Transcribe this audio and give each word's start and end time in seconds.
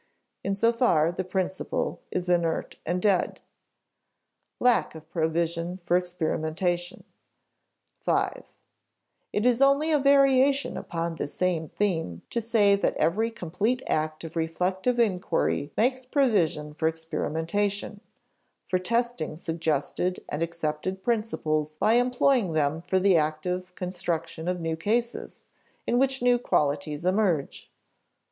In 0.43 0.55
so 0.55 0.73
far, 0.73 1.11
the 1.11 1.23
principle 1.23 2.01
is 2.09 2.27
inert 2.27 2.75
and 2.87 2.99
dead. 2.99 3.19
[Sidenote: 3.21 3.41
Lack 4.59 4.95
of 4.95 5.07
provision 5.11 5.79
for 5.85 5.95
experimentation] 5.95 7.03
(v) 8.03 8.41
It 9.31 9.45
is 9.45 9.61
only 9.61 9.91
a 9.91 9.99
variation 9.99 10.75
upon 10.75 11.13
this 11.17 11.35
same 11.35 11.67
theme 11.67 12.23
to 12.31 12.41
say 12.41 12.75
that 12.75 12.97
every 12.97 13.29
complete 13.29 13.83
act 13.85 14.23
of 14.23 14.35
reflective 14.35 14.97
inquiry 14.97 15.71
makes 15.77 16.03
provision 16.07 16.73
for 16.73 16.87
experimentation 16.87 18.01
for 18.67 18.79
testing 18.79 19.37
suggested 19.37 20.19
and 20.29 20.41
accepted 20.41 21.03
principles 21.03 21.75
by 21.75 21.93
employing 21.93 22.53
them 22.53 22.81
for 22.81 22.97
the 22.97 23.17
active 23.17 23.75
construction 23.75 24.47
of 24.47 24.59
new 24.59 24.75
cases, 24.75 25.43
in 25.85 25.99
which 25.99 26.23
new 26.23 26.39
qualities 26.39 27.05
emerge. 27.05 27.71